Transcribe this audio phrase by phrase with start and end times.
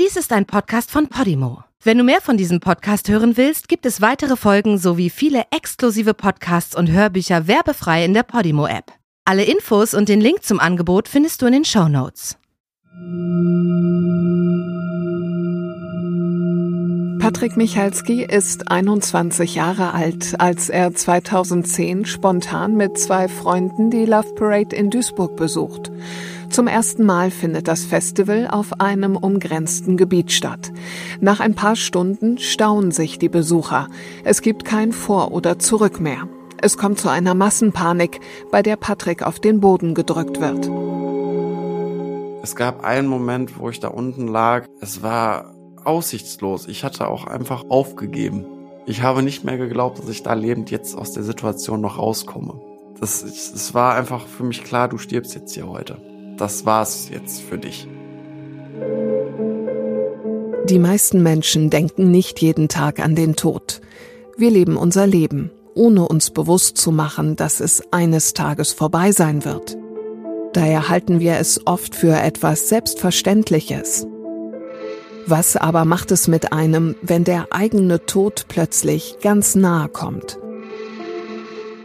[0.00, 1.64] Dies ist ein Podcast von Podimo.
[1.84, 6.14] Wenn du mehr von diesem Podcast hören willst, gibt es weitere Folgen sowie viele exklusive
[6.14, 8.90] Podcasts und Hörbücher werbefrei in der Podimo-App.
[9.26, 12.38] Alle Infos und den Link zum Angebot findest du in den Show Notes.
[17.22, 24.34] Patrick Michalski ist 21 Jahre alt, als er 2010 spontan mit zwei Freunden die Love
[24.36, 25.92] Parade in Duisburg besucht.
[26.52, 30.70] Zum ersten Mal findet das Festival auf einem umgrenzten Gebiet statt.
[31.18, 33.88] Nach ein paar Stunden staunen sich die Besucher.
[34.22, 36.28] Es gibt kein Vor- oder Zurück mehr.
[36.60, 38.20] Es kommt zu einer Massenpanik,
[38.50, 40.70] bei der Patrick auf den Boden gedrückt wird.
[42.42, 44.66] Es gab einen Moment, wo ich da unten lag.
[44.82, 46.68] Es war aussichtslos.
[46.68, 48.44] Ich hatte auch einfach aufgegeben.
[48.84, 52.60] Ich habe nicht mehr geglaubt, dass ich da lebend jetzt aus der Situation noch rauskomme.
[53.00, 56.11] Das, es war einfach für mich klar, du stirbst jetzt hier heute.
[56.42, 57.86] Das war's jetzt für dich.
[60.68, 63.80] Die meisten Menschen denken nicht jeden Tag an den Tod.
[64.36, 69.44] Wir leben unser Leben, ohne uns bewusst zu machen, dass es eines Tages vorbei sein
[69.44, 69.78] wird.
[70.52, 74.08] Daher halten wir es oft für etwas Selbstverständliches.
[75.28, 80.40] Was aber macht es mit einem, wenn der eigene Tod plötzlich ganz nahe kommt?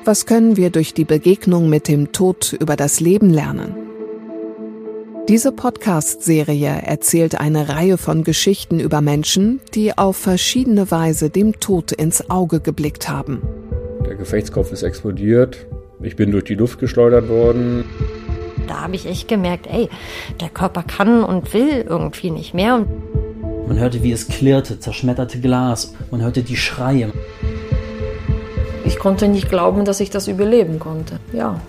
[0.04, 3.87] Was können wir durch die Begegnung mit dem Tod über das Leben lernen?
[5.28, 11.92] Diese Podcast-Serie erzählt eine Reihe von Geschichten über Menschen, die auf verschiedene Weise dem Tod
[11.92, 13.42] ins Auge geblickt haben.
[14.06, 15.68] Der Gefechtskopf ist explodiert.
[16.02, 17.84] Ich bin durch die Luft geschleudert worden.
[18.70, 19.90] Da habe ich echt gemerkt, ey,
[20.40, 22.86] der Körper kann und will irgendwie nicht mehr.
[23.68, 25.94] Man hörte, wie es klirrte, zerschmetterte Glas.
[26.10, 27.12] Man hörte die Schreie.
[28.86, 31.20] Ich konnte nicht glauben, dass ich das überleben konnte.
[31.34, 31.60] Ja,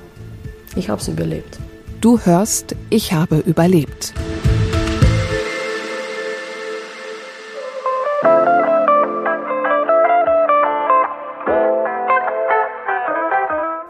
[0.76, 1.58] ich habe es überlebt.
[2.00, 4.14] Du hörst, ich habe überlebt.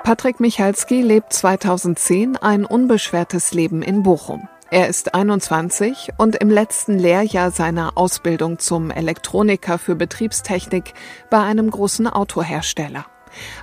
[0.05, 4.49] Patrick Michalski lebt 2010 ein unbeschwertes Leben in Bochum.
[4.71, 10.95] Er ist 21 und im letzten Lehrjahr seiner Ausbildung zum Elektroniker für Betriebstechnik
[11.29, 13.05] bei einem großen Autohersteller.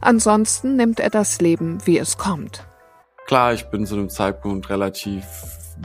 [0.01, 2.67] Ansonsten nimmt er das Leben, wie es kommt.
[3.25, 5.25] Klar, ich bin zu dem Zeitpunkt relativ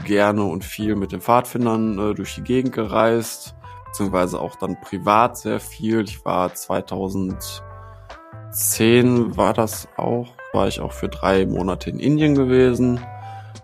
[0.05, 3.55] gerne und viel mit den Pfadfindern äh, durch die Gegend gereist,
[3.87, 6.01] beziehungsweise auch dann privat sehr viel.
[6.01, 12.99] Ich war 2010 war das auch, war ich auch für drei Monate in Indien gewesen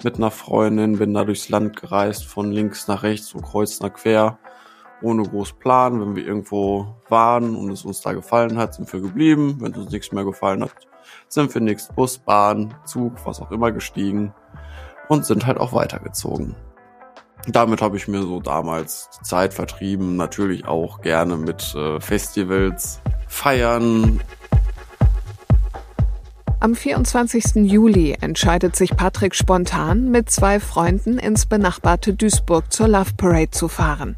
[0.03, 3.93] mit einer Freundin, bin da durchs Land gereist, von links nach rechts, so kreuz nach
[3.93, 4.39] quer,
[5.03, 6.01] ohne groß Plan.
[6.01, 9.57] Wenn wir irgendwo waren und es uns da gefallen hat, sind wir geblieben.
[9.59, 10.71] Wenn es uns nichts mehr gefallen hat,
[11.27, 14.33] sind wir nächst Bus, Bahn, Zug, was auch immer gestiegen
[15.07, 16.55] und sind halt auch weitergezogen.
[17.47, 22.99] Damit habe ich mir so damals die Zeit vertrieben, natürlich auch gerne mit äh, Festivals,
[23.27, 24.19] Feiern,
[26.59, 27.55] am 24.
[27.69, 33.67] Juli entscheidet sich Patrick spontan, mit zwei Freunden ins benachbarte Duisburg zur Love Parade zu
[33.67, 34.15] fahren.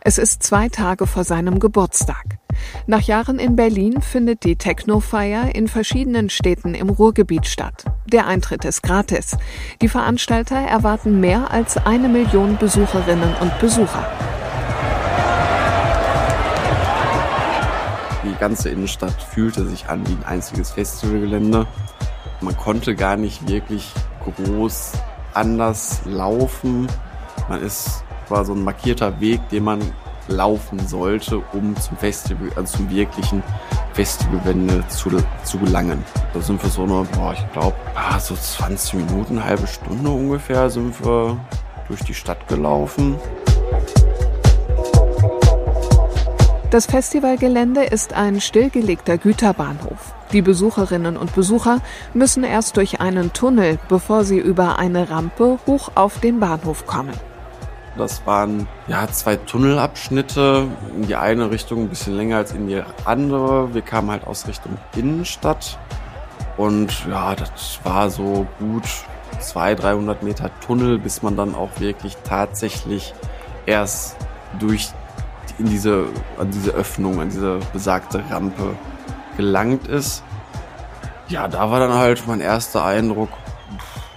[0.00, 2.38] Es ist zwei Tage vor seinem Geburtstag.
[2.86, 7.84] Nach Jahren in Berlin findet die Techno-Feier in verschiedenen Städten im Ruhrgebiet statt.
[8.06, 9.36] Der Eintritt ist gratis.
[9.82, 14.25] Die Veranstalter erwarten mehr als eine Million Besucherinnen und Besucher.
[18.38, 21.66] Ganze Innenstadt fühlte sich an wie ein einziges Festivalgelände.
[22.40, 23.92] Man konnte gar nicht wirklich
[24.24, 24.92] groß
[25.34, 26.88] anders laufen.
[27.48, 29.80] Man ist, war so ein markierter Weg, den man
[30.28, 33.42] laufen sollte, um zum Festival, also zum wirklichen
[33.92, 35.10] Festivalwende zu,
[35.44, 36.04] zu gelangen.
[36.34, 40.68] Da sind wir so eine, boah, ich glaube, ah, so 20 Minuten, halbe Stunde ungefähr
[40.68, 41.38] sind wir
[41.88, 43.16] durch die Stadt gelaufen.
[46.76, 50.12] Das Festivalgelände ist ein stillgelegter Güterbahnhof.
[50.32, 51.80] Die Besucherinnen und Besucher
[52.12, 57.14] müssen erst durch einen Tunnel, bevor sie über eine Rampe hoch auf den Bahnhof kommen.
[57.96, 62.82] Das waren ja zwei Tunnelabschnitte in die eine Richtung ein bisschen länger als in die
[63.06, 63.72] andere.
[63.72, 65.78] Wir kamen halt aus Richtung Innenstadt
[66.58, 68.84] und ja, das war so gut
[69.40, 73.14] 200, 300 Meter Tunnel, bis man dann auch wirklich tatsächlich
[73.64, 74.16] erst
[74.58, 74.90] durch
[75.58, 76.06] in diese,
[76.38, 78.76] an diese Öffnung, an diese besagte Rampe
[79.36, 80.22] gelangt ist.
[81.28, 83.30] Ja, da war dann halt mein erster Eindruck,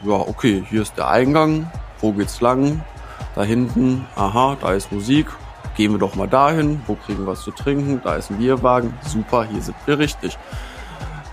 [0.03, 1.69] ja, okay, hier ist der Eingang,
[1.99, 2.81] wo geht's lang?
[3.35, 5.27] Da hinten, aha, da ist Musik,
[5.75, 8.93] gehen wir doch mal dahin, wo kriegen wir was zu trinken, da ist ein Bierwagen,
[9.01, 10.37] super, hier sind wir richtig.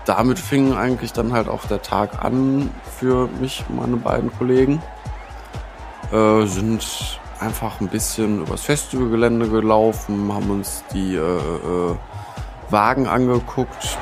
[0.05, 4.81] Damit fing eigentlich dann halt auch der Tag an für mich, meine beiden Kollegen.
[6.13, 11.95] Äh, sind einfach ein bisschen übers Festivalgelände gelaufen, haben uns die äh, äh,
[12.69, 13.97] Wagen angeguckt,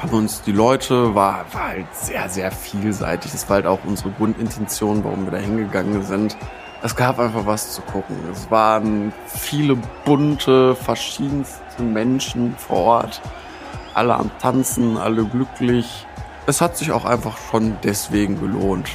[0.00, 3.32] haben uns die Leute, war, war halt sehr, sehr vielseitig.
[3.32, 6.36] Das war halt auch unsere Grundintention, warum wir da hingegangen sind.
[6.82, 8.16] Es gab einfach was zu gucken.
[8.30, 13.22] Es waren viele bunte, verschiedenste Menschen vor Ort.
[13.94, 16.06] Alle am Tanzen, alle glücklich.
[16.46, 18.88] Es hat sich auch einfach schon deswegen gelohnt,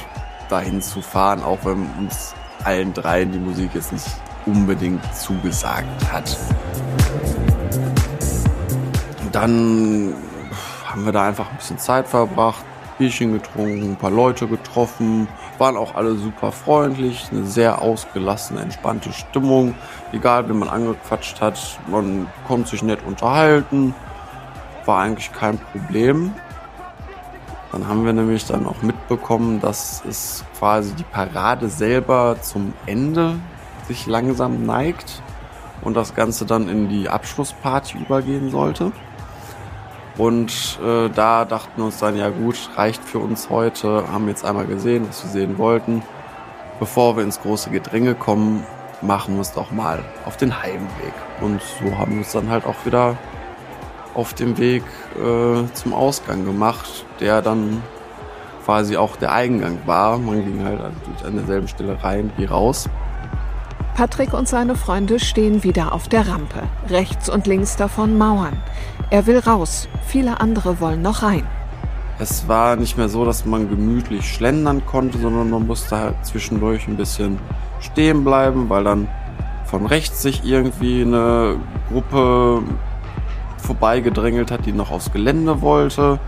[0.48, 2.34] dahin zu fahren, auch wenn uns
[2.64, 4.06] allen dreien die Musik jetzt nicht
[4.46, 6.36] unbedingt zugesagt hat.
[9.22, 10.14] Und dann
[10.86, 12.64] haben wir da einfach ein bisschen Zeit verbracht,
[12.98, 15.26] Bierchen getrunken, ein paar Leute getroffen,
[15.58, 19.74] waren auch alle super freundlich, eine sehr ausgelassene, entspannte Stimmung.
[20.12, 23.94] Egal, wie man angequatscht hat, man konnte sich nett unterhalten,
[24.84, 26.34] war eigentlich kein Problem.
[27.72, 33.36] Dann haben wir nämlich dann auch mitbekommen, dass es quasi die Parade selber zum Ende
[33.88, 35.22] sich langsam neigt
[35.80, 38.92] und das Ganze dann in die Abschlussparty übergehen sollte.
[40.18, 44.44] Und äh, da dachten wir uns dann, ja gut, reicht für uns heute, haben jetzt
[44.44, 46.02] einmal gesehen, was wir sehen wollten.
[46.78, 48.66] Bevor wir ins große Gedränge kommen,
[49.00, 51.14] machen wir es doch mal auf den Heimweg.
[51.40, 53.16] Und so haben wir uns dann halt auch wieder
[54.14, 54.82] auf dem Weg
[55.16, 57.82] äh, zum Ausgang gemacht, der dann
[58.64, 60.18] quasi auch der Eingang war.
[60.18, 60.80] Man ging halt
[61.24, 62.88] an derselben Stelle rein wie raus.
[63.94, 66.62] Patrick und seine Freunde stehen wieder auf der Rampe.
[66.88, 68.56] Rechts und links davon Mauern.
[69.10, 69.88] Er will raus.
[70.06, 71.46] Viele andere wollen noch rein.
[72.18, 76.86] Es war nicht mehr so, dass man gemütlich schlendern konnte, sondern man musste halt zwischendurch
[76.88, 77.38] ein bisschen
[77.80, 79.08] stehen bleiben, weil dann
[79.66, 81.56] von rechts sich irgendwie eine
[81.90, 82.62] Gruppe
[83.62, 86.18] vorbeigedrängelt hat, die noch aufs Gelände wollte.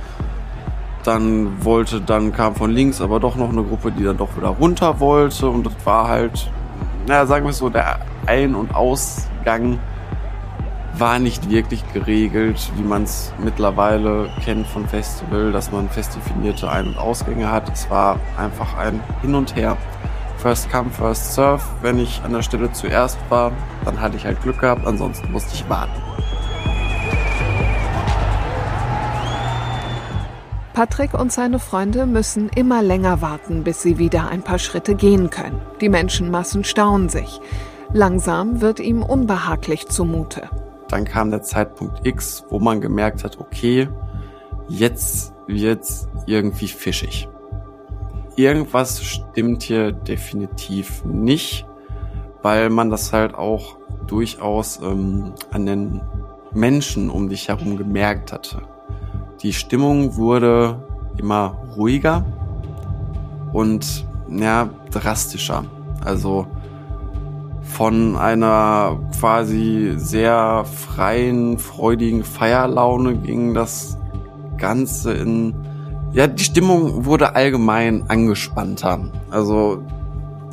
[1.04, 4.48] Dann wollte, dann kam von links aber doch noch eine Gruppe, die dann doch wieder
[4.48, 6.50] runter wollte und das war halt
[7.06, 9.78] naja, sagen wir es so, der Ein- und Ausgang
[10.96, 16.70] war nicht wirklich geregelt, wie man es mittlerweile kennt von Festival, dass man fest definierte
[16.70, 17.70] Ein- und Ausgänge hat.
[17.72, 19.76] Es war einfach ein Hin und Her.
[20.38, 21.62] First come, first serve.
[21.82, 23.50] Wenn ich an der Stelle zuerst war,
[23.84, 26.13] dann hatte ich halt Glück gehabt, ansonsten musste ich warten.
[30.74, 35.30] Patrick und seine Freunde müssen immer länger warten, bis sie wieder ein paar Schritte gehen
[35.30, 35.62] können.
[35.80, 37.40] Die Menschenmassen stauen sich.
[37.92, 40.50] Langsam wird ihm unbehaglich zumute.
[40.88, 43.88] Dann kam der Zeitpunkt X, wo man gemerkt hat, okay,
[44.66, 47.28] jetzt wird's irgendwie fischig.
[48.34, 51.66] Irgendwas stimmt hier definitiv nicht,
[52.42, 53.76] weil man das halt auch
[54.08, 56.00] durchaus ähm, an den
[56.52, 58.62] Menschen um dich herum gemerkt hatte.
[59.44, 60.82] Die Stimmung wurde
[61.18, 62.24] immer ruhiger
[63.52, 65.66] und ja, drastischer.
[66.02, 66.46] Also
[67.62, 73.98] von einer quasi sehr freien, freudigen Feierlaune ging das
[74.56, 75.54] Ganze in
[76.12, 79.10] ja, die Stimmung wurde allgemein angespannter.
[79.30, 79.82] Also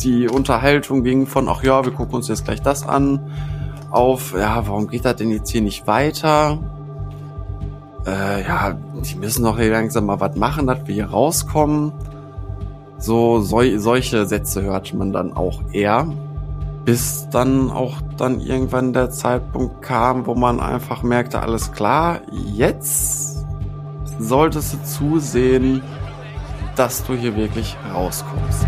[0.03, 3.31] die Unterhaltung ging von, ach ja, wir gucken uns jetzt gleich das an,
[3.89, 6.57] auf, ja, warum geht das denn jetzt hier nicht weiter?
[8.06, 11.92] Äh, ja, die müssen doch hier langsam mal was machen, dass wir hier rauskommen.
[12.98, 16.07] So, sol solche Sätze hört man dann auch eher.
[16.86, 23.45] Bis dann auch dann irgendwann der Zeitpunkt kam, wo man einfach merkte, alles klar, jetzt
[24.19, 25.83] solltest du zusehen,
[26.75, 28.68] dass du hier wirklich rauskommst.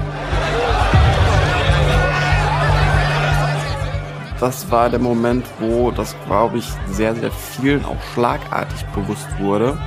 [4.43, 9.77] Das war der Moment, wo das, glaube ich, sehr, sehr vielen auch schlagartig bewusst wurde,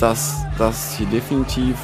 [0.00, 1.76] dass das hier definitiv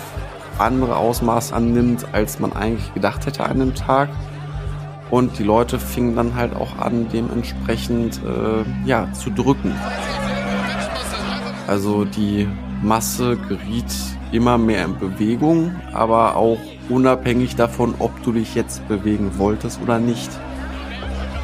[0.58, 4.10] andere Ausmaß annimmt, als man eigentlich gedacht hätte an dem Tag.
[5.08, 9.74] Und die Leute fingen dann halt auch an, dementsprechend äh, ja, zu drücken.
[11.66, 12.46] Also die
[12.82, 13.90] Masse geriet
[14.32, 16.58] immer mehr in Bewegung, aber auch
[16.90, 20.28] unabhängig davon, ob du dich jetzt bewegen wolltest oder nicht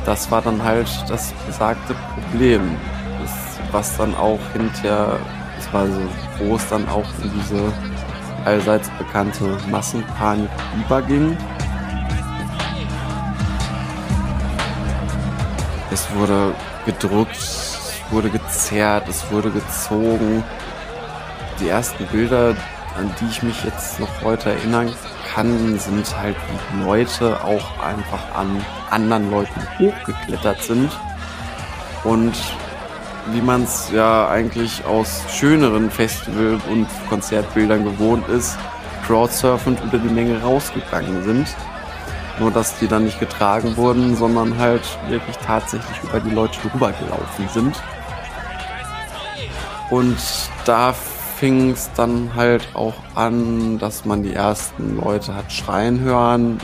[0.04, 2.76] das war dann halt das besagte Problem,
[3.20, 3.32] das,
[3.72, 5.18] was dann auch hinterher,
[5.56, 6.00] das war so,
[6.38, 7.72] wo es dann auch in diese
[8.44, 10.50] allseits bekannte Massenpanik
[10.84, 11.36] überging.
[15.90, 20.42] Es wurde gedrückt, es wurde gezerrt, es wurde gezogen.
[21.60, 22.54] Die ersten Bilder,
[22.96, 24.92] an die ich mich jetzt noch heute erinnern
[25.34, 26.36] kann, sind halt,
[26.72, 30.90] wie Leute auch einfach an anderen Leuten hochgeklettert sind.
[32.04, 32.34] Und
[33.32, 38.56] wie man es ja eigentlich aus schöneren Festival- und Konzertbildern gewohnt ist,
[39.06, 41.48] crowdsurfend unter die Menge rausgegangen sind.
[42.38, 46.92] Nur, dass die dann nicht getragen wurden, sondern halt wirklich tatsächlich über die Leute drüber
[46.92, 47.82] gelaufen sind.
[49.90, 50.18] Und
[50.64, 50.94] da
[51.44, 56.56] fing es dann halt auch an, dass man die ersten Leute hat schreien hören.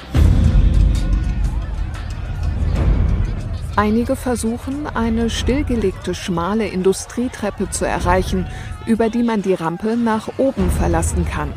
[3.76, 8.46] Einige versuchen, eine stillgelegte schmale Industrietreppe zu erreichen,
[8.86, 11.52] über die man die Rampe nach oben verlassen kann.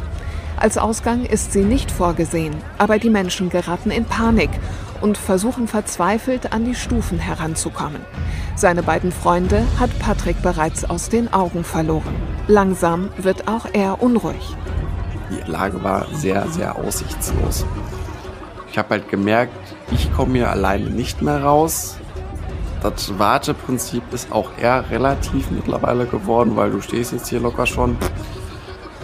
[0.58, 4.50] Als Ausgang ist sie nicht vorgesehen, aber die Menschen geraten in Panik
[5.04, 8.02] und versuchen verzweifelt an die Stufen heranzukommen.
[8.56, 12.16] Seine beiden Freunde hat Patrick bereits aus den Augen verloren.
[12.48, 14.56] Langsam wird auch er unruhig.
[15.30, 17.66] Die Lage war sehr, sehr aussichtslos.
[18.72, 19.54] Ich habe halt gemerkt,
[19.92, 21.98] ich komme hier alleine nicht mehr raus.
[22.82, 27.98] Das Warteprinzip ist auch eher relativ mittlerweile geworden, weil du stehst jetzt hier locker schon.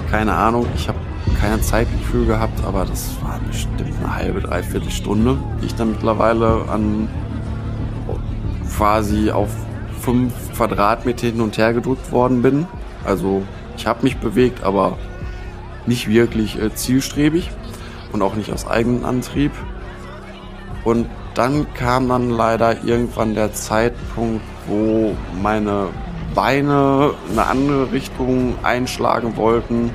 [0.09, 0.98] Keine Ahnung, ich habe
[1.39, 6.65] keine Zeitgefühl gehabt, aber das war bestimmt eine halbe, dreiviertel Stunde, die ich dann mittlerweile
[6.69, 7.07] an
[8.75, 9.49] quasi auf
[10.01, 12.67] fünf Quadratmeter hin und her gedrückt worden bin.
[13.05, 13.43] Also
[13.77, 14.97] ich habe mich bewegt, aber
[15.85, 17.49] nicht wirklich äh, zielstrebig
[18.11, 19.51] und auch nicht aus eigenem Antrieb.
[20.83, 25.87] Und dann kam dann leider irgendwann der Zeitpunkt, wo meine
[26.35, 29.91] Beine eine andere Richtung einschlagen wollten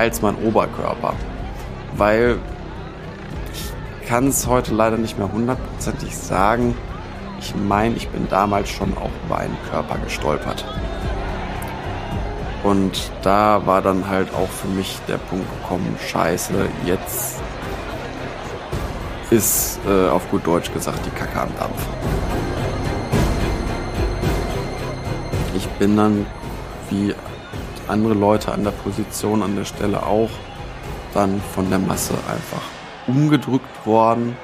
[0.00, 1.12] als mein Oberkörper.
[1.96, 2.38] Weil
[3.52, 6.74] ich kann es heute leider nicht mehr hundertprozentig sagen.
[7.38, 10.64] Ich meine, ich bin damals schon auch über einen Körper gestolpert.
[12.64, 16.52] Und da war dann halt auch für mich der Punkt gekommen, scheiße,
[16.86, 17.40] jetzt
[19.30, 21.86] ist äh, auf gut Deutsch gesagt die Kacke am Dampf.
[25.54, 26.26] Ich bin dann
[26.88, 27.14] wie
[27.90, 30.30] andere Leute an der Position, an der Stelle auch,
[31.12, 32.62] dann von der Masse einfach
[33.06, 34.36] umgedrückt worden.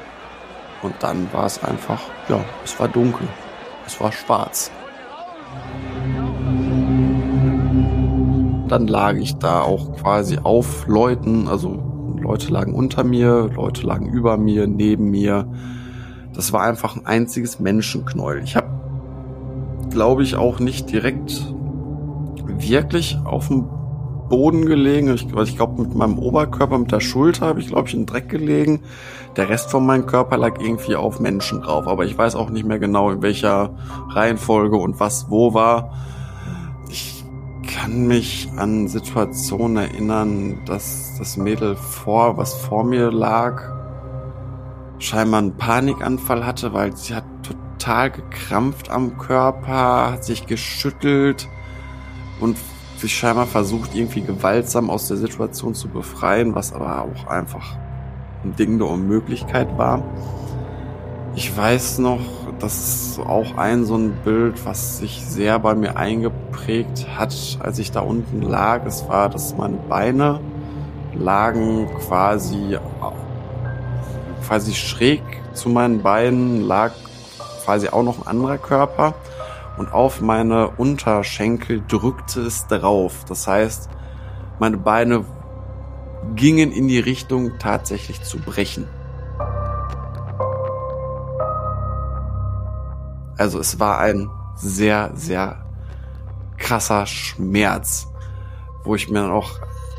[0.82, 3.26] Und dann war es einfach, ja, es war dunkel.
[3.86, 4.70] Es war schwarz.
[8.68, 11.78] Dann lag ich da auch quasi auf Leuten, also
[12.18, 15.48] Leute lagen unter mir, Leute lagen über mir, neben mir.
[16.34, 18.42] Das war einfach ein einziges Menschenknäuel.
[18.42, 18.68] Ich habe,
[19.90, 21.54] glaube ich, auch nicht direkt
[22.60, 23.68] wirklich auf dem
[24.28, 25.12] Boden gelegen.
[25.14, 28.28] Ich, ich glaube, mit meinem Oberkörper, mit der Schulter habe ich, glaube ich, in Dreck
[28.28, 28.80] gelegen.
[29.36, 31.86] Der Rest von meinem Körper lag irgendwie auf Menschen drauf.
[31.86, 33.74] Aber ich weiß auch nicht mehr genau, in welcher
[34.10, 35.92] Reihenfolge und was wo war.
[36.88, 37.24] Ich
[37.66, 43.62] kann mich an Situationen erinnern, dass das Mädel vor, was vor mir lag,
[44.98, 51.48] scheinbar einen Panikanfall hatte, weil sie hat total gekrampft am Körper, hat sich geschüttelt
[52.40, 52.56] und
[52.96, 57.76] sich scheinbar versucht, irgendwie gewaltsam aus der Situation zu befreien, was aber auch einfach
[58.44, 60.02] ein Ding der Unmöglichkeit war.
[61.34, 62.20] Ich weiß noch,
[62.58, 67.78] das ist auch ein so ein Bild, was sich sehr bei mir eingeprägt hat, als
[67.78, 68.86] ich da unten lag.
[68.86, 70.40] Es war, dass meine Beine
[71.14, 72.78] lagen quasi,
[74.46, 76.92] quasi schräg zu meinen Beinen lag
[77.64, 79.14] quasi auch noch ein anderer Körper
[79.76, 83.24] und auf meine Unterschenkel drückte es drauf.
[83.28, 83.88] Das heißt,
[84.58, 85.24] meine Beine
[86.34, 88.88] gingen in die Richtung tatsächlich zu brechen.
[93.38, 95.64] Also es war ein sehr, sehr
[96.56, 98.08] krasser Schmerz,
[98.84, 99.50] wo ich mir dann auch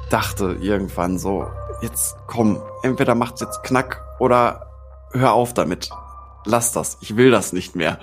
[0.09, 1.45] dachte irgendwann so,
[1.81, 4.71] jetzt komm, entweder macht's jetzt Knack oder
[5.11, 5.89] hör auf damit.
[6.45, 7.99] Lass das, ich will das nicht mehr.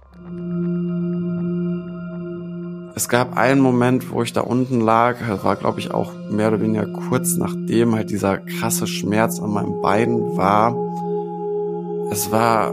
[2.96, 6.48] Es gab einen Moment, wo ich da unten lag, das war glaube ich auch mehr
[6.48, 10.76] oder weniger kurz nachdem halt dieser krasse Schmerz an meinem Bein war.
[12.10, 12.72] Es war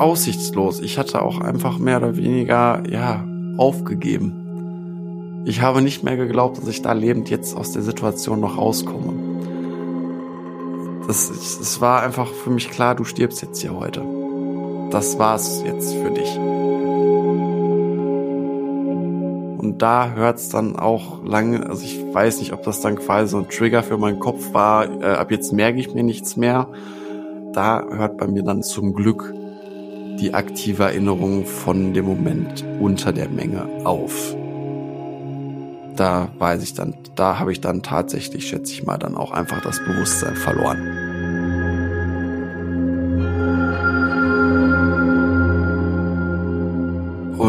[0.00, 0.80] aussichtslos.
[0.80, 3.24] Ich hatte auch einfach mehr oder weniger, ja,
[3.56, 5.42] aufgegeben.
[5.44, 9.12] Ich habe nicht mehr geglaubt, dass ich da lebend jetzt aus der Situation noch rauskomme.
[11.06, 14.02] Das, es war einfach für mich klar, du stirbst jetzt hier heute.
[14.90, 16.38] Das war's jetzt für dich.
[19.62, 23.38] Und da hört's dann auch lange, also ich weiß nicht, ob das dann quasi so
[23.38, 26.66] ein Trigger für meinen Kopf war, äh, ab jetzt merke ich mir nichts mehr.
[27.52, 29.32] Da hört bei mir dann zum Glück
[30.18, 34.34] die aktive Erinnerung von dem Moment unter der Menge auf.
[35.94, 39.62] Da weiß ich dann, da habe ich dann tatsächlich, schätze ich mal, dann auch einfach
[39.62, 41.01] das Bewusstsein verloren.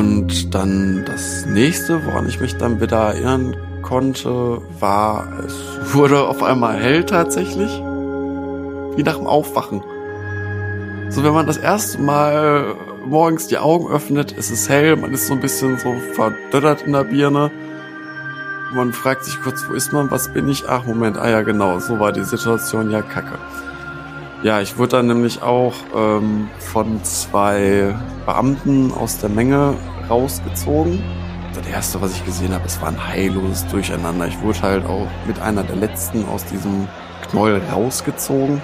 [0.03, 5.55] Und dann das nächste, woran ich mich dann wieder erinnern konnte, war, es
[5.93, 7.71] wurde auf einmal hell tatsächlich.
[8.97, 9.81] Wie nach dem Aufwachen.
[11.07, 15.27] So, wenn man das erste Mal morgens die Augen öffnet, ist es hell, man ist
[15.27, 17.49] so ein bisschen so verdöttert in der Birne.
[18.73, 20.65] Man fragt sich kurz, wo ist man, was bin ich?
[20.67, 23.37] Ach, Moment, ah ja, genau, so war die Situation, ja, kacke.
[24.43, 27.95] Ja, ich wurde dann nämlich auch ähm, von zwei
[28.25, 29.75] Beamten aus der Menge
[30.09, 31.03] rausgezogen.
[31.53, 34.27] Das erste, was ich gesehen habe, es war ein heilloses Durcheinander.
[34.27, 36.87] Ich wurde halt auch mit einer der letzten aus diesem
[37.29, 38.61] Knoll rausgezogen.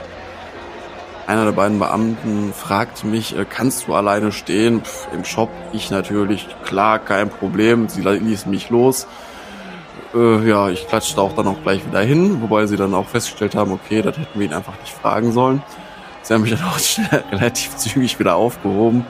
[1.27, 4.81] Einer der beiden Beamten fragte mich, äh, kannst du alleine stehen?
[4.83, 7.87] Pff, Im Shop, ich natürlich, klar, kein Problem.
[7.87, 9.05] Sie ließ mich los.
[10.15, 13.53] Äh, ja, ich klatschte auch dann auch gleich wieder hin, wobei sie dann auch festgestellt
[13.53, 15.61] haben, okay, das hätten wir ihn einfach nicht fragen sollen.
[16.23, 16.79] Sie haben mich dann auch
[17.31, 19.05] relativ zügig wieder aufgehoben.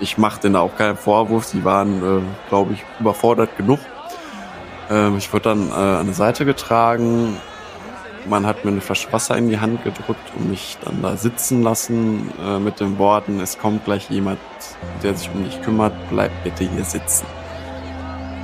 [0.00, 3.78] Ich machte denen auch keinen Vorwurf, sie waren, äh, glaube ich, überfordert genug.
[4.90, 7.36] Ähm, ich wurde dann äh, an die Seite getragen,
[8.26, 11.62] man hat mir eine Flasche Wasser in die Hand gedrückt und mich dann da sitzen
[11.62, 14.38] lassen äh, mit den Worten, es kommt gleich jemand,
[15.02, 17.26] der sich um dich kümmert, bleib bitte hier sitzen.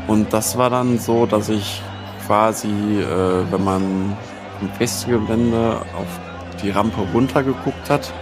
[0.07, 1.83] Und das war dann so, dass ich
[2.27, 4.17] quasi, äh, wenn man
[4.61, 6.21] im Festivalgelände auf
[6.63, 8.13] die Rampe runtergeguckt hat,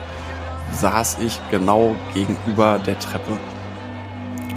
[0.72, 3.38] saß ich genau gegenüber der Treppe,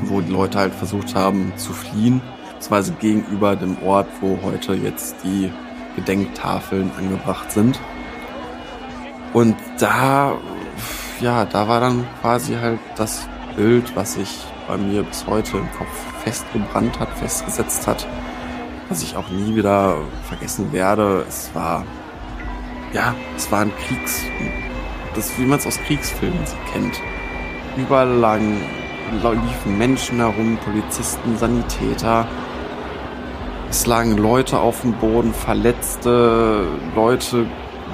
[0.04, 2.22] wo die Leute halt versucht haben zu fliehen,
[2.54, 5.52] beziehungsweise gegenüber dem Ort, wo heute jetzt die
[5.96, 7.80] Gedenktafeln angebracht sind.
[9.34, 10.34] Und da,
[11.22, 15.72] ja, da war dann quasi halt das Bild, was sich bei mir bis heute im
[15.72, 15.90] Kopf
[16.24, 18.08] festgebrannt hat, festgesetzt hat,
[18.90, 21.26] was ich auch nie wieder vergessen werde.
[21.28, 21.86] Es war,
[22.94, 24.22] ja, es war ein Kriegs,
[25.16, 26.40] das, wie man es aus Kriegsfilmen
[26.72, 27.00] kennt.
[27.78, 28.58] Überall lang
[29.12, 32.28] liefen Menschen herum, Polizisten, Sanitäter,
[33.70, 37.46] es lagen Leute auf dem Boden, verletzte Leute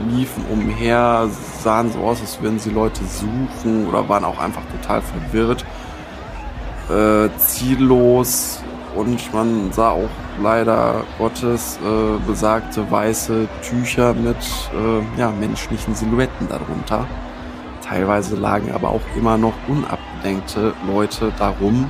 [0.09, 1.29] liefen umher,
[1.61, 5.65] sahen so aus, als würden sie Leute suchen oder waren auch einfach total verwirrt,
[6.89, 8.63] äh, ziellos
[8.95, 10.09] und man sah auch
[10.41, 17.05] leider Gottes äh, besagte weiße Tücher mit äh, ja, menschlichen Silhouetten darunter.
[17.81, 21.89] Teilweise lagen aber auch immer noch unabgedenkte Leute darum,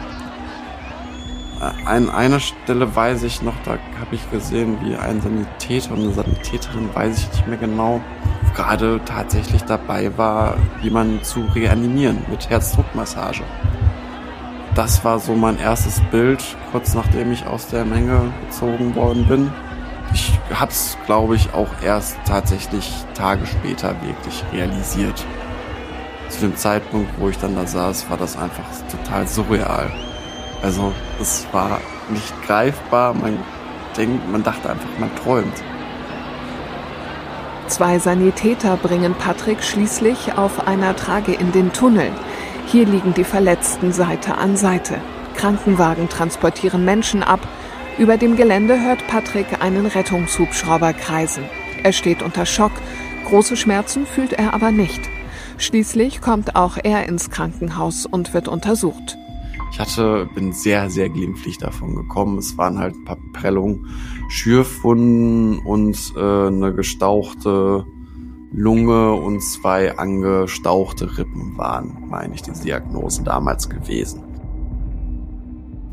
[1.85, 6.13] an einer Stelle weiß ich noch, da habe ich gesehen, wie ein Sanitäter und eine
[6.13, 8.01] Sanitäterin, weiß ich nicht mehr genau,
[8.55, 13.43] gerade tatsächlich dabei war, jemanden zu reanimieren mit Herzdruckmassage.
[14.77, 19.51] Das war so mein erstes Bild, kurz nachdem ich aus der Menge gezogen worden bin.
[20.13, 25.25] Ich habe es, glaube ich, auch erst tatsächlich Tage später wirklich realisiert.
[26.29, 29.91] Zu dem Zeitpunkt, wo ich dann da saß, war das einfach total surreal.
[30.61, 33.15] Also es war nicht greifbar.
[33.15, 33.39] Man
[33.97, 35.55] denkt, man dachte einfach, man träumt.
[37.65, 42.11] Zwei Sanitäter bringen Patrick schließlich auf einer Trage in den Tunnel.
[42.69, 44.99] Hier liegen die Verletzten Seite an Seite.
[45.37, 47.39] Krankenwagen transportieren Menschen ab.
[47.97, 51.45] Über dem Gelände hört Patrick einen Rettungshubschrauber kreisen.
[51.83, 52.73] Er steht unter Schock.
[53.23, 54.99] Große Schmerzen fühlt er aber nicht.
[55.57, 59.17] Schließlich kommt auch er ins Krankenhaus und wird untersucht.
[59.71, 62.37] Ich hatte, bin sehr, sehr glimpflich davon gekommen.
[62.37, 63.85] Es waren halt ein paar Prellungen,
[64.27, 67.85] Schürfwunden und äh, eine gestauchte
[68.57, 74.23] Lunge und zwei angestauchte Rippen waren, meine ich, die Diagnosen damals gewesen.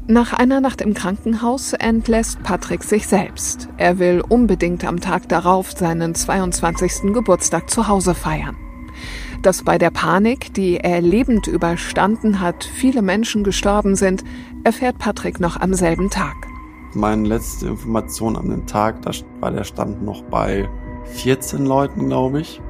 [0.06, 3.68] Nach einer Nacht im Krankenhaus entlässt Patrick sich selbst.
[3.76, 7.12] Er will unbedingt am Tag darauf seinen 22.
[7.12, 8.56] Geburtstag zu Hause feiern
[9.42, 14.24] dass bei der Panik, die er lebend überstanden hat, viele Menschen gestorben sind,
[14.64, 16.34] erfährt Patrick noch am selben Tag.
[16.94, 20.66] Meine letzte Information an den Tag, da war der Stand noch bei
[21.04, 22.60] 14 Leuten, glaube ich,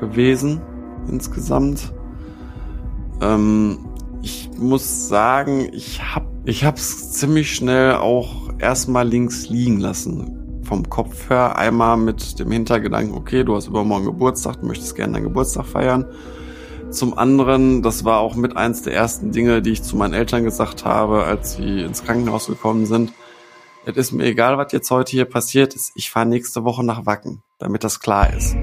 [0.00, 0.60] gewesen
[1.08, 1.92] insgesamt.
[3.20, 3.78] Ähm,
[4.22, 10.88] ich muss sagen, ich habe ich hab's ziemlich schnell auch erstmal links liegen lassen vom
[10.88, 15.24] Kopf her einmal mit dem Hintergedanken, okay, du hast übermorgen Geburtstag, du möchtest gerne deinen
[15.24, 16.06] Geburtstag feiern.
[16.90, 20.44] Zum anderen, das war auch mit eins der ersten Dinge, die ich zu meinen Eltern
[20.44, 23.12] gesagt habe, als sie ins Krankenhaus gekommen sind.
[23.86, 25.92] Es ist mir egal, was jetzt heute hier passiert ist.
[25.94, 28.54] Ich fahre nächste Woche nach Wacken, damit das klar ist.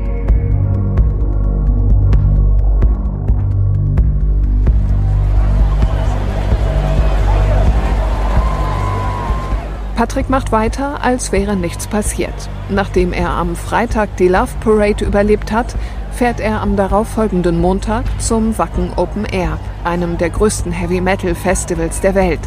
[9.96, 12.48] Patrick macht weiter, als wäre nichts passiert.
[12.70, 15.76] Nachdem er am Freitag die Love Parade überlebt hat,
[16.12, 22.02] fährt er am darauffolgenden Montag zum Wacken Open Air, einem der größten Heavy Metal Festivals
[22.02, 22.42] der Welt.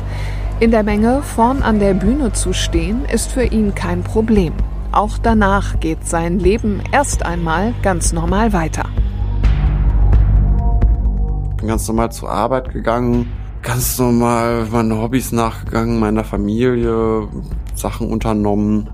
[0.60, 4.52] In der Menge vorn an der Bühne zu stehen, ist für ihn kein Problem.
[4.92, 8.84] Auch danach geht sein Leben erst einmal ganz normal weiter.
[11.56, 17.26] bin ganz normal zur Arbeit gegangen, ganz normal meine Hobbys nachgegangen, meiner Familie
[17.74, 18.90] Sachen unternommen.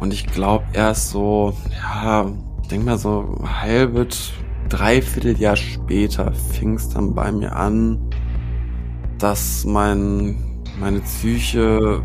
[0.00, 2.26] Und ich glaube erst so, ja,
[2.60, 4.32] ich denke mal so halbes,
[4.68, 8.10] dreiviertel Jahr später fing es dann bei mir an,
[9.18, 10.36] dass mein,
[10.80, 12.02] meine Psyche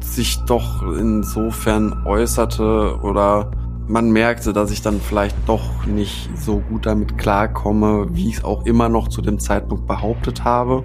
[0.00, 3.50] sich doch insofern äußerte oder
[3.88, 8.44] man merkte, dass ich dann vielleicht doch nicht so gut damit klarkomme, wie ich es
[8.44, 10.84] auch immer noch zu dem Zeitpunkt behauptet habe.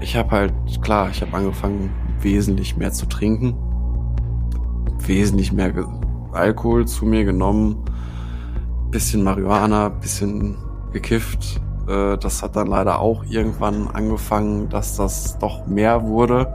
[0.00, 0.52] Ich habe halt,
[0.82, 3.54] klar, ich habe angefangen, wesentlich mehr zu trinken,
[5.06, 5.72] wesentlich mehr
[6.32, 7.76] Alkohol zu mir genommen,
[8.90, 10.56] bisschen Marihuana, bisschen
[10.92, 11.60] gekifft.
[11.88, 16.46] Äh, das hat dann leider auch irgendwann angefangen, dass das doch mehr wurde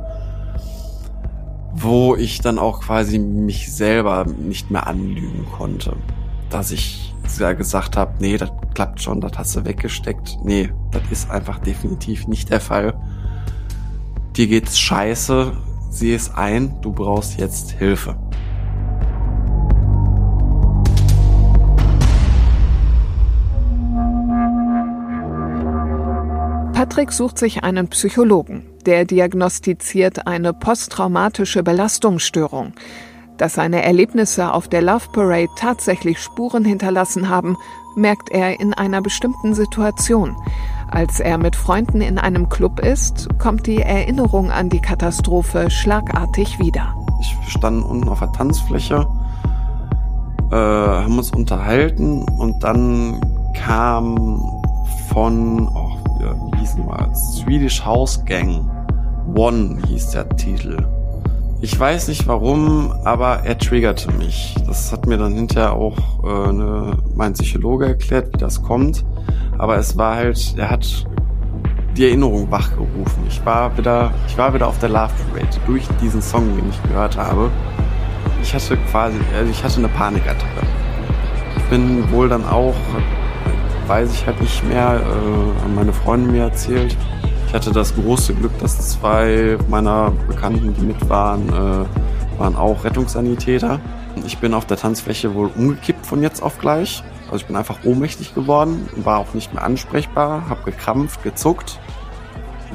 [1.74, 5.96] wo ich dann auch quasi mich selber nicht mehr anlügen konnte.
[6.50, 10.38] Dass ich ja gesagt habe, nee, das klappt schon, das hast du weggesteckt.
[10.44, 12.94] Nee, das ist einfach definitiv nicht der Fall.
[14.36, 15.52] Dir geht's scheiße,
[15.90, 18.16] sieh es ein, du brauchst jetzt Hilfe.
[26.94, 28.62] Patrick sucht sich einen Psychologen.
[28.86, 32.74] Der diagnostiziert eine posttraumatische Belastungsstörung.
[33.38, 37.58] Dass seine Erlebnisse auf der Love Parade tatsächlich Spuren hinterlassen haben,
[37.96, 40.36] merkt er in einer bestimmten Situation.
[40.88, 46.60] Als er mit Freunden in einem Club ist, kommt die Erinnerung an die Katastrophe schlagartig
[46.60, 46.94] wieder.
[47.22, 49.08] Ich stand unten auf der Tanzfläche,
[50.52, 53.20] äh, haben uns unterhalten und dann
[53.56, 54.62] kam
[55.12, 56.04] von, oh,
[57.54, 58.68] Swedish House Gang
[59.36, 60.76] One hieß der Titel.
[61.62, 64.56] Ich weiß nicht warum, aber er triggerte mich.
[64.66, 69.06] Das hat mir dann hinterher auch äh, ne, mein Psychologe erklärt, wie das kommt.
[69.60, 71.06] Aber es war halt, er hat
[71.96, 73.24] die Erinnerung wachgerufen.
[73.28, 76.82] Ich war wieder, ich war wieder auf der Love Parade durch diesen Song, den ich
[76.90, 77.52] gehört habe.
[78.42, 80.66] Ich hatte quasi, also ich hatte eine Panikattacke.
[81.58, 82.74] Ich bin wohl dann auch,
[83.86, 86.98] weiß ich halt nicht mehr, äh, meine Freundin mir erzählt,
[87.54, 92.84] ich hatte das große Glück, dass zwei meiner Bekannten, die mit waren, äh, waren auch
[92.84, 93.80] Rettungssanitäter.
[94.26, 97.04] Ich bin auf der Tanzfläche wohl umgekippt von jetzt auf gleich.
[97.26, 101.80] Also ich bin einfach ohnmächtig geworden, war auch nicht mehr ansprechbar, habe gekrampft, gezuckt.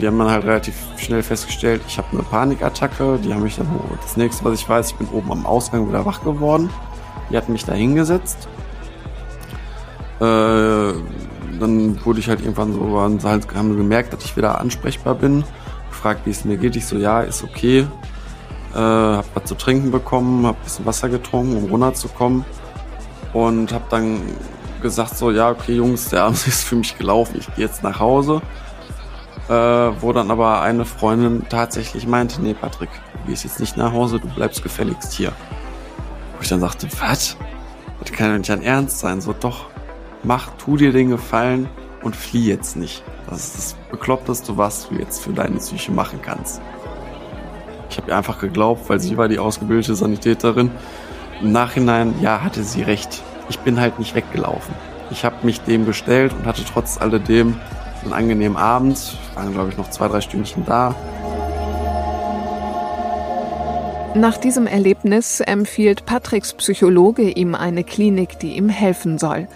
[0.01, 3.19] Die haben dann halt relativ schnell festgestellt, ich habe eine Panikattacke.
[3.25, 3.67] Die haben mich dann,
[4.01, 6.71] das nächste, was ich weiß, ich bin oben am Ausgang wieder wach geworden.
[7.33, 8.47] Die hatten mich da hingesetzt.
[10.21, 10.93] Äh,
[11.59, 15.45] dann wurde ich halt irgendwann so, waren, halt, haben gemerkt, dass ich wieder ansprechbar bin.
[15.91, 16.77] Gefragt, wie es mir geht.
[16.77, 17.87] Ich so, ja, ist okay.
[18.75, 22.45] Äh, hab was zu trinken bekommen, hab ein bisschen Wasser getrunken, um runterzukommen.
[23.33, 24.21] Und hab dann
[24.81, 27.99] gesagt so, ja, okay, Jungs, der Abend ist für mich gelaufen, ich gehe jetzt nach
[27.99, 28.41] Hause.
[29.49, 33.93] Äh, wo dann aber eine Freundin tatsächlich meinte, nee, Patrick, du gehst jetzt nicht nach
[33.93, 35.33] Hause, du bleibst gefälligst hier.
[36.37, 37.37] Wo ich dann sagte, was?
[38.01, 39.23] Das kann doch nicht ein Ernst sein.
[39.23, 39.71] So, doch,
[40.23, 41.69] mach, tu dir den Gefallen
[42.03, 43.03] und flieh jetzt nicht.
[43.29, 46.61] Das ist das Bekloppteste, was du jetzt für deine Psyche machen kannst.
[47.91, 50.71] Ich habe ihr einfach geglaubt, weil sie war die ausgebildete Sanitäterin.
[51.41, 53.23] Im Nachhinein, ja, hatte sie recht.
[53.49, 54.75] Ich bin halt nicht weggelaufen.
[55.11, 57.59] Ich habe mich dem gestellt und hatte trotz alledem
[58.05, 59.17] einen angenehmen Abend.
[59.35, 60.95] Waren, glaube ich, noch zwei, drei Stündchen da.
[64.15, 69.49] Nach diesem Erlebnis empfiehlt Patricks Psychologe ihm eine Klinik, die ihm helfen soll.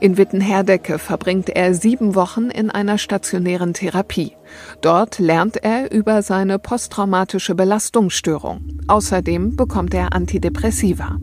[0.00, 4.32] In Wittenherdecke verbringt er sieben Wochen in einer stationären Therapie.
[4.82, 8.60] Dort lernt er über seine posttraumatische Belastungsstörung.
[8.88, 11.18] Außerdem bekommt er Antidepressiva.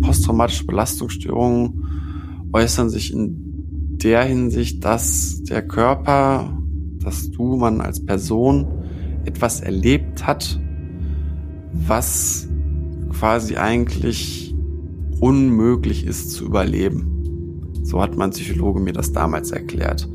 [0.00, 6.58] Posttraumatische Belastungsstörungen äußern sich in der Hinsicht, dass der Körper,
[7.02, 8.66] dass du, man als Person
[9.24, 10.58] etwas erlebt hat,
[11.72, 12.48] was
[13.18, 14.54] quasi eigentlich
[15.20, 17.72] unmöglich ist zu überleben.
[17.82, 20.08] So hat mein Psychologe mir das damals erklärt.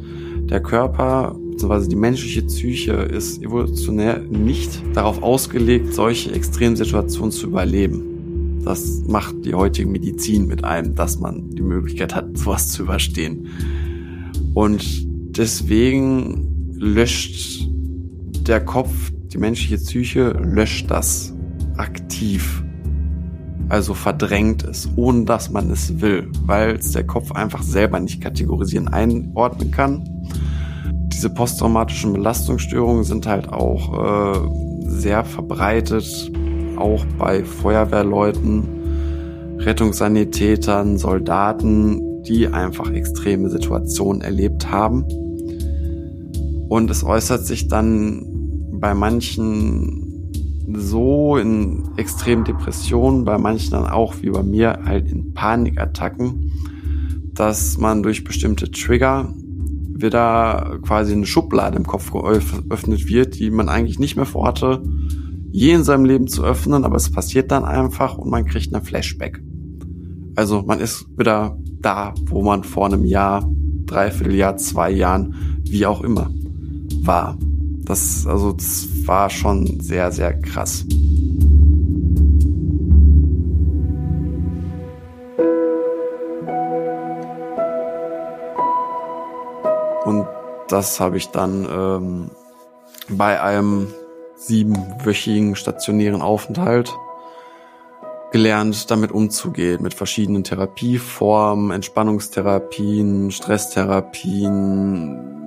[0.50, 1.88] Der Körper bzw.
[1.90, 8.62] die menschliche Psyche ist evolutionär nicht darauf ausgelegt, solche Extremsituationen zu überleben.
[8.64, 13.48] Das macht die heutige Medizin mit einem, dass man die Möglichkeit hat, sowas zu überstehen.
[14.54, 17.68] Und deswegen löscht
[18.48, 21.34] der Kopf, die menschliche Psyche löscht das
[21.78, 22.64] aktiv,
[23.70, 28.22] also verdrängt es, ohne dass man es will, weil es der Kopf einfach selber nicht
[28.22, 30.04] kategorisieren, einordnen kann.
[31.08, 36.32] Diese posttraumatischen Belastungsstörungen sind halt auch äh, sehr verbreitet,
[36.78, 45.06] auch bei Feuerwehrleuten, Rettungssanitätern, Soldaten, die einfach extreme Situationen erlebt haben.
[46.70, 48.26] Und es äußert sich dann
[48.74, 50.03] bei manchen
[50.72, 56.52] so in extremen Depressionen, bei manchen dann auch wie bei mir halt in Panikattacken,
[57.34, 59.34] dass man durch bestimmte Trigger
[59.96, 64.84] wieder quasi eine Schublade im Kopf geöffnet wird, die man eigentlich nicht mehr vorhatte,
[65.52, 68.84] je in seinem Leben zu öffnen, aber es passiert dann einfach und man kriegt einen
[68.84, 69.42] Flashback.
[70.36, 73.48] Also man ist wieder da, wo man vor einem Jahr,
[73.86, 76.32] dreiviertel Jahr, zwei Jahren, wie auch immer,
[77.02, 77.38] war.
[77.86, 80.86] Das, also, das war schon sehr, sehr krass.
[90.06, 90.28] Und
[90.68, 92.30] das habe ich dann ähm,
[93.10, 93.88] bei einem
[94.36, 96.94] siebenwöchigen stationären Aufenthalt
[98.32, 105.43] gelernt, damit umzugehen, mit verschiedenen Therapieformen, Entspannungstherapien, Stresstherapien,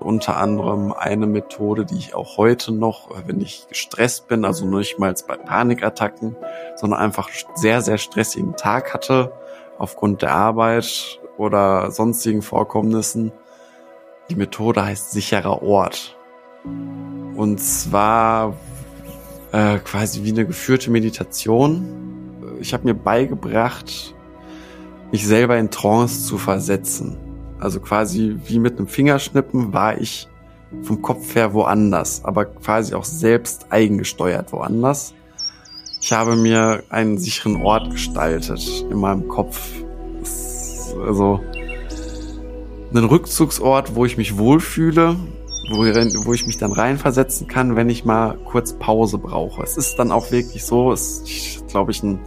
[0.00, 4.98] unter anderem eine Methode, die ich auch heute noch, wenn ich gestresst bin, also nicht
[4.98, 6.36] mal bei Panikattacken,
[6.76, 9.32] sondern einfach sehr, sehr stressigen Tag hatte,
[9.78, 13.32] aufgrund der Arbeit oder sonstigen Vorkommnissen.
[14.30, 16.16] Die Methode heißt sicherer Ort.
[17.36, 18.54] Und zwar
[19.52, 22.58] äh, quasi wie eine geführte Meditation.
[22.60, 24.14] Ich habe mir beigebracht,
[25.12, 27.27] mich selber in Trance zu versetzen.
[27.60, 30.28] Also quasi wie mit einem Fingerschnippen war ich
[30.82, 35.14] vom Kopf her woanders, aber quasi auch selbst eigengesteuert woanders.
[36.00, 39.60] Ich habe mir einen sicheren Ort gestaltet in meinem Kopf.
[41.04, 41.40] Also
[42.90, 45.16] einen Rückzugsort, wo ich mich wohlfühle,
[45.70, 49.62] wo, ich mich dann reinversetzen kann, wenn ich mal kurz Pause brauche.
[49.62, 52.20] Es ist dann auch wirklich so, es glaube ich ein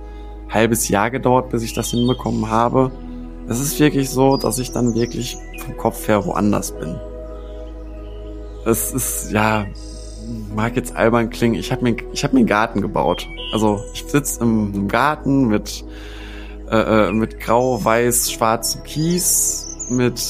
[0.49, 2.91] halbes Jahr gedauert, bis ich das hinbekommen habe
[3.51, 6.95] es ist wirklich so, dass ich dann wirklich vom Kopf her woanders bin.
[8.65, 9.65] Es ist, ja,
[10.55, 13.27] mag jetzt albern klingen, ich habe mir, ich hab mir einen Garten gebaut.
[13.53, 15.83] Also ich sitze im, Garten mit,
[16.69, 20.21] äh, äh, mit grau, weiß, schwarzem Kies, mit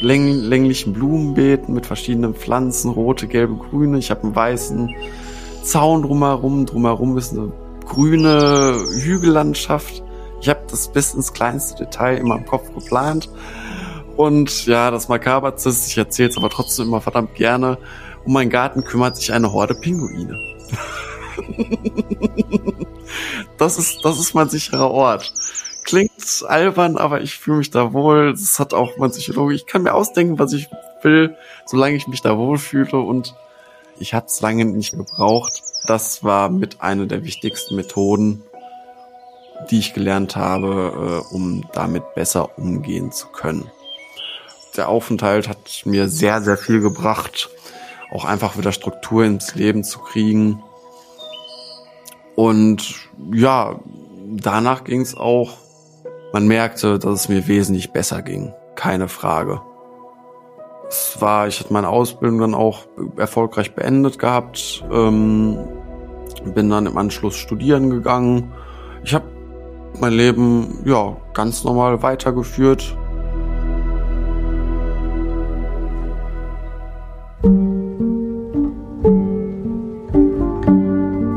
[0.00, 3.98] läng, länglichen Blumenbeeten, mit verschiedenen Pflanzen, rote, gelbe, grüne.
[3.98, 4.94] Ich habe einen weißen
[5.62, 6.64] Zaun drumherum.
[6.64, 7.52] Drumherum ist eine
[7.84, 10.01] grüne Hügellandschaft.
[10.42, 13.30] Ich habe das bis ins kleinste Detail immer im Kopf geplant.
[14.16, 17.78] Und ja, das Makaberste ist, ich erzähle es aber trotzdem immer verdammt gerne,
[18.24, 20.36] um meinen Garten kümmert sich eine Horde Pinguine.
[23.56, 25.32] das ist, das ist mein sicherer Ort.
[25.84, 28.32] Klingt albern, aber ich fühle mich da wohl.
[28.32, 29.54] Das hat auch mein Psychologe.
[29.54, 30.68] Ich kann mir ausdenken, was ich
[31.02, 33.36] will, solange ich mich da wohlfühle und
[34.00, 35.62] ich hatte es lange nicht gebraucht.
[35.86, 38.42] Das war mit einer der wichtigsten Methoden,
[39.70, 43.70] die ich gelernt habe, äh, um damit besser umgehen zu können.
[44.76, 47.50] Der Aufenthalt hat mir sehr, sehr viel gebracht,
[48.10, 50.62] auch einfach wieder Struktur ins Leben zu kriegen.
[52.34, 52.94] Und
[53.32, 53.80] ja,
[54.36, 55.52] danach ging es auch,
[56.32, 59.60] man merkte, dass es mir wesentlich besser ging, keine Frage.
[60.88, 65.58] Es war, ich hatte meine Ausbildung dann auch erfolgreich beendet gehabt, ähm,
[66.54, 68.52] bin dann im Anschluss studieren gegangen.
[69.04, 69.24] Ich habe
[70.02, 72.96] mein Leben ja ganz normal weitergeführt.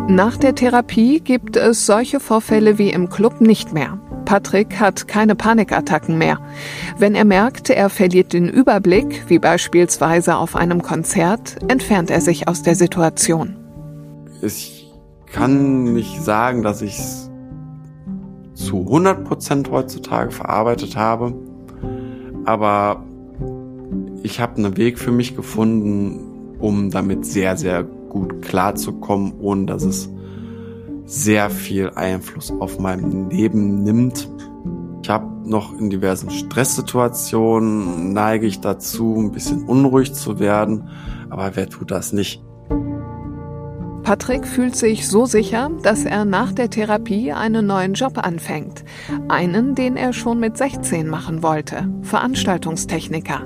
[0.10, 3.99] Nach der Therapie gibt es solche Vorfälle wie im Club nicht mehr.
[4.25, 6.39] Patrick hat keine Panikattacken mehr.
[6.97, 12.47] Wenn er merkt, er verliert den Überblick, wie beispielsweise auf einem Konzert, entfernt er sich
[12.47, 13.56] aus der Situation.
[14.41, 14.91] Ich
[15.32, 17.24] kann nicht sagen, dass ich es
[18.56, 21.34] zu 100% heutzutage verarbeitet habe.
[22.46, 23.04] Aber
[24.24, 29.84] ich habe einen Weg für mich gefunden, um damit sehr, sehr gut klarzukommen, ohne dass
[29.84, 30.10] es
[31.06, 34.30] sehr viel Einfluss auf mein Leben nimmt.
[35.04, 40.89] Ich habe noch in diversen Stresssituationen neige ich dazu, ein bisschen unruhig zu werden,
[41.30, 42.44] aber wer tut das nicht?
[44.06, 48.84] Patrick fühlt sich so sicher, dass er nach der Therapie einen neuen Job anfängt.
[49.30, 51.89] Einen, den er schon mit 16 machen wollte.
[52.04, 53.41] Veranstaltungstechniker.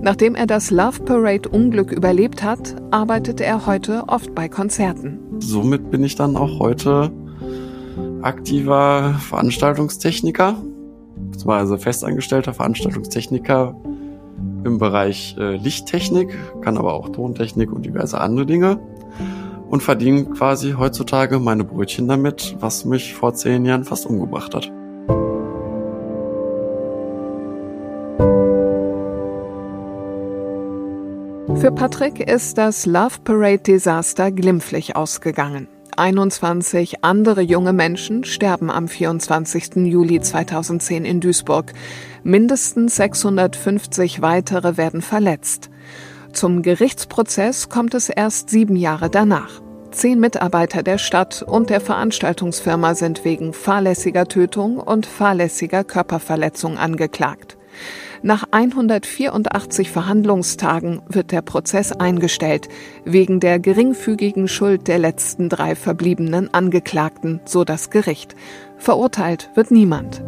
[0.00, 5.18] Nachdem er das Love Parade Unglück überlebt hat, arbeitet er heute oft bei Konzerten.
[5.40, 7.10] Somit bin ich dann auch heute
[8.22, 10.54] aktiver Veranstaltungstechniker,
[11.16, 13.74] beziehungsweise festangestellter Veranstaltungstechniker
[14.62, 18.78] im Bereich äh, Lichttechnik, kann aber auch Tontechnik und diverse andere Dinge
[19.68, 24.72] und verdiene quasi heutzutage meine Brötchen damit, was mich vor zehn Jahren fast umgebracht hat.
[31.60, 35.68] Für Patrick ist das Love Parade Desaster glimpflich ausgegangen.
[35.96, 39.76] 21 andere junge Menschen sterben am 24.
[39.76, 41.72] Juli 2010 in Duisburg.
[42.22, 45.70] Mindestens 650 weitere werden verletzt.
[46.36, 49.62] Zum Gerichtsprozess kommt es erst sieben Jahre danach.
[49.90, 57.56] Zehn Mitarbeiter der Stadt und der Veranstaltungsfirma sind wegen fahrlässiger Tötung und fahrlässiger Körperverletzung angeklagt.
[58.20, 62.68] Nach 184 Verhandlungstagen wird der Prozess eingestellt,
[63.06, 68.36] wegen der geringfügigen Schuld der letzten drei verbliebenen Angeklagten, so das Gericht.
[68.76, 70.22] Verurteilt wird niemand.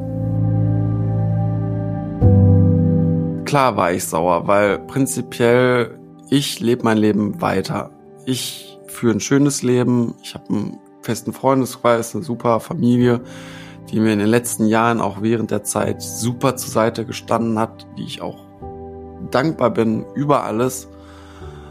[3.45, 5.98] Klar war ich sauer, weil prinzipiell
[6.31, 7.91] ich lebe mein Leben weiter.
[8.27, 13.21] Ich führe ein schönes Leben, ich habe einen festen Freundeskreis, eine super Familie
[13.91, 17.87] die mir in den letzten Jahren auch während der Zeit super zur Seite gestanden hat,
[17.97, 18.45] die ich auch
[19.31, 20.89] dankbar bin über alles.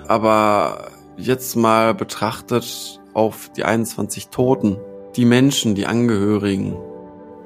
[0.08, 4.78] Aber jetzt mal betrachtet auf die 21 Toten,
[5.15, 6.76] die Menschen, die Angehörigen,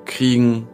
[0.06, 0.68] kriegen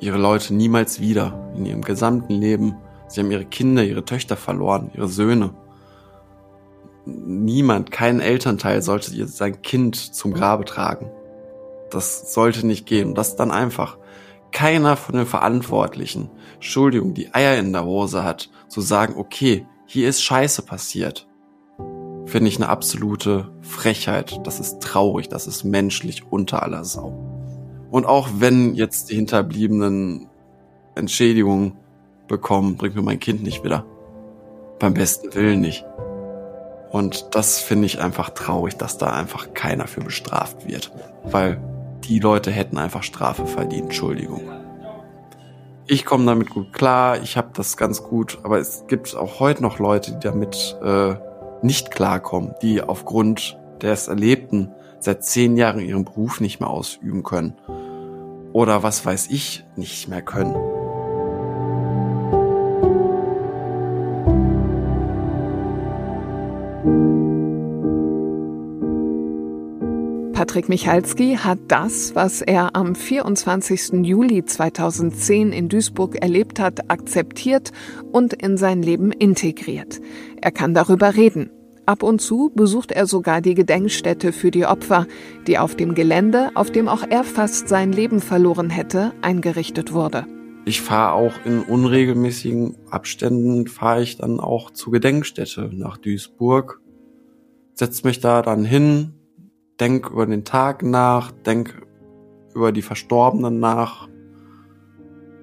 [0.00, 2.76] ihre Leute niemals wieder in ihrem gesamten Leben.
[3.08, 5.50] Sie haben ihre Kinder, ihre Töchter verloren, ihre Söhne.
[7.06, 11.10] Niemand, kein Elternteil sollte sein Kind zum Grabe tragen.
[11.90, 13.14] Das sollte nicht gehen.
[13.14, 13.98] das dann einfach
[14.52, 20.08] keiner von den Verantwortlichen, Entschuldigung, die Eier in der Hose hat, zu sagen, okay, hier
[20.08, 21.26] ist Scheiße passiert,
[22.24, 24.40] finde ich eine absolute Frechheit.
[24.44, 27.88] Das ist traurig, das ist menschlich unter aller Sau.
[27.90, 30.28] Und auch wenn jetzt die Hinterbliebenen
[30.94, 31.76] Entschädigung
[32.28, 33.84] bekommen, bringt mir mein Kind nicht wieder.
[34.78, 35.84] Beim besten Willen nicht.
[36.94, 40.92] Und das finde ich einfach traurig, dass da einfach keiner für bestraft wird.
[41.24, 41.60] Weil
[42.04, 44.42] die Leute hätten einfach Strafe verdient, Entschuldigung.
[45.88, 49.60] Ich komme damit gut klar, ich habe das ganz gut, aber es gibt auch heute
[49.64, 51.16] noch Leute, die damit äh,
[51.62, 57.54] nicht klarkommen, die aufgrund des Erlebten seit zehn Jahren ihren Beruf nicht mehr ausüben können.
[58.52, 60.54] Oder was weiß ich, nicht mehr können.
[70.54, 74.04] Patrick Michalski hat das, was er am 24.
[74.04, 77.72] Juli 2010 in Duisburg erlebt hat, akzeptiert
[78.12, 80.00] und in sein Leben integriert.
[80.40, 81.50] Er kann darüber reden.
[81.86, 85.08] Ab und zu besucht er sogar die Gedenkstätte für die Opfer,
[85.48, 90.24] die auf dem Gelände, auf dem auch er fast sein Leben verloren hätte, eingerichtet wurde.
[90.66, 96.80] Ich fahre auch in unregelmäßigen Abständen, fahre ich dann auch zur Gedenkstätte nach Duisburg,
[97.72, 99.14] setze mich da dann hin,
[99.80, 101.82] denk über den Tag nach, denk
[102.54, 104.08] über die Verstorbenen nach,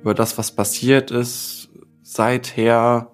[0.02, 1.70] über das, was passiert ist,
[2.02, 3.12] seither,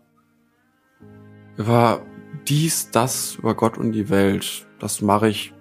[1.58, 2.02] über
[2.48, 4.68] dies, das, über Gott und die Welt.
[4.80, 5.54] Das mache ich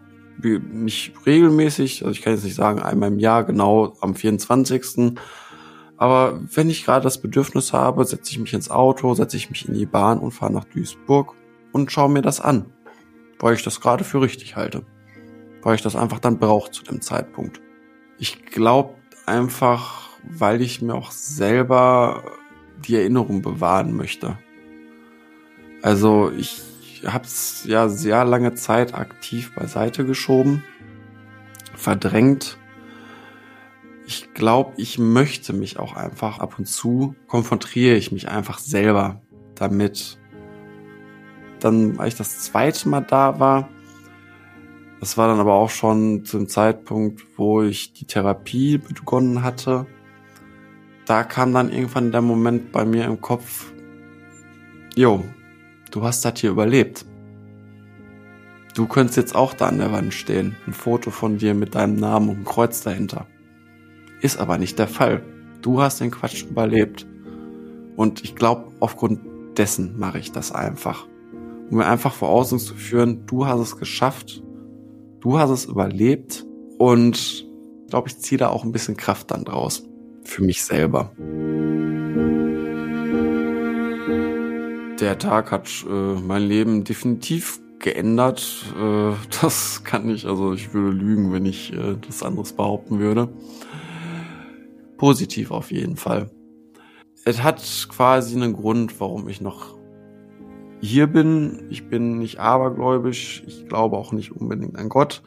[0.42, 5.14] nicht regelmäßig, also ich kann jetzt nicht sagen einmal im Jahr, genau am 24.
[5.97, 9.66] Aber wenn ich gerade das Bedürfnis habe, setze ich mich ins Auto, setze ich mich
[9.66, 11.35] in die Bahn und fahre nach Duisburg
[11.73, 12.66] und schaue mir das an,
[13.38, 14.85] weil ich das gerade für richtig halte
[15.67, 17.61] weil ich das einfach dann brauche zu dem Zeitpunkt.
[18.19, 18.95] Ich glaube
[19.27, 22.23] einfach, weil ich mir auch selber
[22.87, 24.39] die Erinnerung bewahren möchte.
[25.83, 26.63] Also ich
[27.05, 30.63] habe es ja sehr lange Zeit aktiv beiseite geschoben,
[31.75, 32.59] verdrängt.
[34.07, 39.21] Ich glaube, ich möchte mich auch einfach ab und zu konfrontiere ich mich einfach selber
[39.57, 40.17] damit.
[41.59, 43.69] Dann, als ich das zweite Mal da war,
[45.01, 49.87] das war dann aber auch schon zum Zeitpunkt, wo ich die Therapie begonnen hatte.
[51.05, 53.73] Da kam dann irgendwann der Moment bei mir im Kopf,
[54.95, 55.23] jo,
[55.91, 57.05] du hast das hier überlebt.
[58.75, 61.97] Du könntest jetzt auch da an der Wand stehen, ein Foto von dir mit deinem
[61.97, 63.27] Namen und ein Kreuz dahinter.
[64.21, 65.23] Ist aber nicht der Fall.
[65.63, 67.07] Du hast den Quatsch überlebt.
[67.97, 69.20] Und ich glaube, aufgrund
[69.57, 71.07] dessen mache ich das einfach.
[71.70, 74.43] Um mir einfach vor Augen zu führen, du hast es geschafft
[75.21, 76.45] Du hast es überlebt
[76.79, 77.47] und
[77.89, 79.85] glaube, ich ziehe da auch ein bisschen Kraft dann draus.
[80.25, 81.12] Für mich selber.
[85.01, 88.64] Der Tag hat äh, mein Leben definitiv geändert.
[88.79, 93.29] Äh, das kann ich, also ich würde lügen, wenn ich äh, das anderes behaupten würde.
[94.97, 96.31] Positiv auf jeden Fall.
[97.25, 99.76] Es hat quasi einen Grund, warum ich noch
[100.81, 101.66] hier bin.
[101.70, 105.22] Ich bin nicht abergläubisch, ich glaube auch nicht unbedingt an Gott,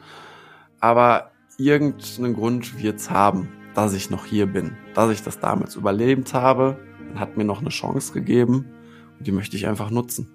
[0.80, 6.34] aber irgendeinen Grund wird's haben, dass ich noch hier bin, dass ich das damals überlebt
[6.34, 6.78] habe,
[7.14, 8.66] hat mir noch eine Chance gegeben
[9.18, 10.28] und die möchte ich einfach nutzen.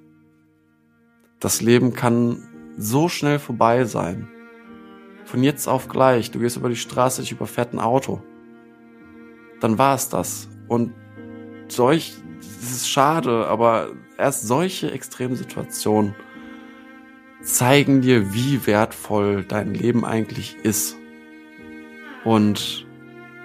[1.40, 2.44] Das Leben kann
[2.78, 4.28] so schnell vorbei sein.
[5.26, 6.32] Von jetzt auf gleich.
[6.32, 8.22] Du gehst über die Straße, dich überfährt ein Auto.
[9.60, 10.48] Dann war es das.
[10.68, 10.94] Und
[11.68, 16.16] solch, es ist schade, aber erst solche extremen Situationen
[17.42, 20.98] zeigen dir, wie wertvoll dein Leben eigentlich ist.
[22.24, 22.86] Und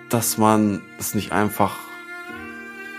[0.09, 1.77] dass man es nicht einfach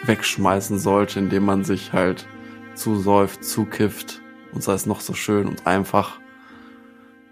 [0.06, 2.28] wegschmeißen sollte, indem man sich halt
[2.76, 4.22] zusäuft, zukifft
[4.54, 6.20] und sei es noch so schön und einfach.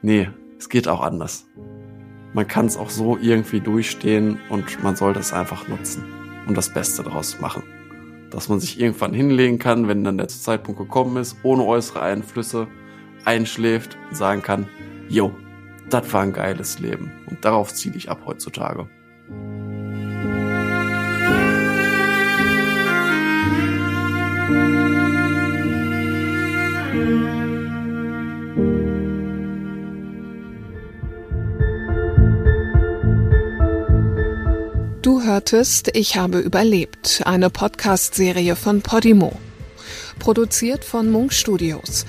[0.01, 1.45] Nee, es geht auch anders.
[2.33, 6.03] Man kann es auch so irgendwie durchstehen und man sollte es einfach nutzen
[6.47, 7.63] und das Beste daraus machen.
[8.29, 12.67] Dass man sich irgendwann hinlegen kann, wenn dann der Zeitpunkt gekommen ist, ohne äußere Einflüsse,
[13.25, 14.67] einschläft und sagen kann,
[15.07, 15.31] yo,
[15.89, 17.11] das war ein geiles Leben.
[17.27, 18.87] Und darauf ziele ich ab heutzutage.
[26.91, 27.28] Du
[35.29, 39.33] hörtest Ich habe überlebt, eine Podcast-Serie von Podimo.
[40.17, 42.07] Produziert von Munk Studios.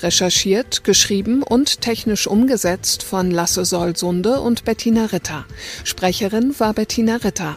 [0.00, 5.44] Recherchiert, geschrieben und technisch umgesetzt von Lasse Solsunde und Bettina Ritter.
[5.82, 7.56] Sprecherin war Bettina Ritter.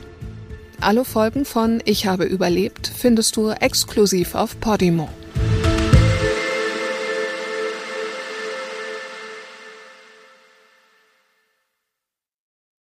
[0.81, 5.07] Alle Folgen von Ich habe überlebt findest du exklusiv auf Podimo.